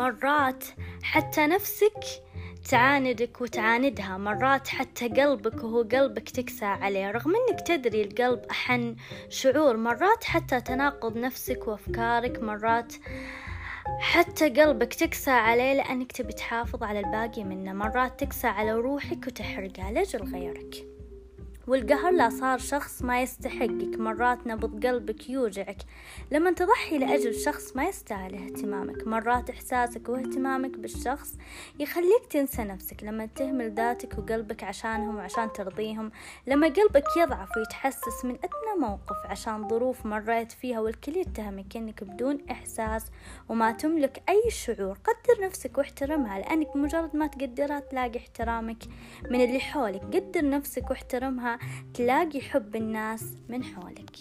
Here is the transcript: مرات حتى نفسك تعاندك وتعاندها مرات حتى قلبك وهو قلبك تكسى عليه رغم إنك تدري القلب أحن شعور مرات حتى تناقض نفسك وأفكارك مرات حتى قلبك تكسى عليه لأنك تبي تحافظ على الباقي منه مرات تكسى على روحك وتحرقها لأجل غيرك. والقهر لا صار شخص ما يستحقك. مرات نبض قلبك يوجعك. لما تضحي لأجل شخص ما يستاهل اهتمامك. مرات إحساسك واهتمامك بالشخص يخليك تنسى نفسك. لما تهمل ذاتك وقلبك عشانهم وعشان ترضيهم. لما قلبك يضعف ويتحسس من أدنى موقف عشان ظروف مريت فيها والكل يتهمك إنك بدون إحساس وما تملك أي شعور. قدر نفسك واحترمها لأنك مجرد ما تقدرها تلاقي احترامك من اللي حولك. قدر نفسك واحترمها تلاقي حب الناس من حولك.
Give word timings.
مرات 0.00 0.64
حتى 1.02 1.46
نفسك 1.46 2.04
تعاندك 2.70 3.40
وتعاندها 3.40 4.16
مرات 4.16 4.68
حتى 4.68 5.08
قلبك 5.08 5.64
وهو 5.64 5.82
قلبك 5.82 6.30
تكسى 6.30 6.64
عليه 6.64 7.10
رغم 7.10 7.32
إنك 7.36 7.60
تدري 7.60 8.02
القلب 8.02 8.44
أحن 8.50 8.96
شعور 9.28 9.76
مرات 9.76 10.24
حتى 10.24 10.60
تناقض 10.60 11.16
نفسك 11.16 11.68
وأفكارك 11.68 12.42
مرات 12.42 12.92
حتى 14.00 14.48
قلبك 14.48 14.94
تكسى 14.94 15.30
عليه 15.30 15.72
لأنك 15.74 16.12
تبي 16.12 16.32
تحافظ 16.32 16.82
على 16.82 17.00
الباقي 17.00 17.44
منه 17.44 17.72
مرات 17.72 18.20
تكسى 18.20 18.46
على 18.46 18.72
روحك 18.72 19.26
وتحرقها 19.26 19.92
لأجل 19.92 20.34
غيرك. 20.34 20.99
والقهر 21.70 22.12
لا 22.12 22.30
صار 22.30 22.58
شخص 22.58 23.02
ما 23.02 23.22
يستحقك. 23.22 23.98
مرات 23.98 24.46
نبض 24.46 24.86
قلبك 24.86 25.30
يوجعك. 25.30 25.76
لما 26.30 26.50
تضحي 26.52 26.98
لأجل 26.98 27.34
شخص 27.34 27.76
ما 27.76 27.88
يستاهل 27.88 28.34
اهتمامك. 28.34 29.06
مرات 29.06 29.50
إحساسك 29.50 30.08
واهتمامك 30.08 30.78
بالشخص 30.78 31.36
يخليك 31.78 32.26
تنسى 32.30 32.64
نفسك. 32.64 33.04
لما 33.04 33.26
تهمل 33.26 33.74
ذاتك 33.74 34.18
وقلبك 34.18 34.64
عشانهم 34.64 35.16
وعشان 35.16 35.52
ترضيهم. 35.52 36.10
لما 36.46 36.66
قلبك 36.66 37.04
يضعف 37.16 37.48
ويتحسس 37.56 38.24
من 38.24 38.34
أدنى 38.34 38.86
موقف 38.86 39.26
عشان 39.26 39.68
ظروف 39.68 40.06
مريت 40.06 40.52
فيها 40.52 40.80
والكل 40.80 41.16
يتهمك 41.16 41.76
إنك 41.76 42.04
بدون 42.04 42.38
إحساس 42.50 43.06
وما 43.48 43.72
تملك 43.72 44.22
أي 44.28 44.50
شعور. 44.50 44.98
قدر 45.04 45.46
نفسك 45.46 45.78
واحترمها 45.78 46.38
لأنك 46.38 46.76
مجرد 46.76 47.16
ما 47.16 47.26
تقدرها 47.26 47.80
تلاقي 47.80 48.18
احترامك 48.18 48.84
من 49.30 49.40
اللي 49.40 49.60
حولك. 49.60 50.02
قدر 50.02 50.48
نفسك 50.48 50.90
واحترمها 50.90 51.59
تلاقي 51.94 52.40
حب 52.40 52.76
الناس 52.76 53.24
من 53.48 53.64
حولك. 53.64 54.16